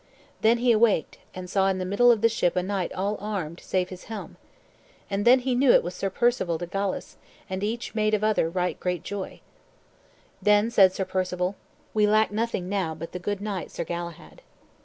Then 0.41 0.57
he 0.57 0.71
awaked, 0.71 1.19
and 1.35 1.47
saw 1.47 1.67
in 1.67 1.77
the 1.77 1.85
middle 1.85 2.11
of 2.11 2.21
the 2.21 2.27
ship 2.27 2.55
a 2.55 2.63
knight 2.63 2.91
all 2.93 3.17
armed, 3.19 3.59
save 3.59 3.89
his 3.89 4.05
helm. 4.05 4.35
And 5.11 5.25
then 5.25 5.41
he 5.41 5.53
knew 5.53 5.73
it 5.73 5.83
was 5.83 5.93
Sir 5.93 6.09
Perceval 6.09 6.57
de 6.57 6.65
Galis, 6.65 7.17
and 7.47 7.63
each 7.63 7.93
made 7.93 8.15
of 8.15 8.23
other 8.23 8.49
right 8.49 8.79
great 8.79 9.03
joy. 9.03 9.41
Then 10.41 10.71
said 10.71 10.91
Sir 10.91 11.05
Perceval, 11.05 11.55
"We 11.93 12.07
lack 12.07 12.31
nothing 12.31 12.67
now 12.67 12.95
but 12.95 13.11
the 13.11 13.19
good 13.19 13.41
knight 13.41 13.69
Sir 13.69 13.83
Galahad." 13.83 14.41